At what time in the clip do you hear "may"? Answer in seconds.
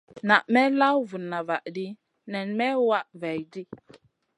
0.53-0.69, 2.57-2.75